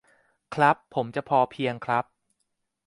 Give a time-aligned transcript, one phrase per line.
[0.53, 2.05] ครับ ผมจะพอเพียงครับ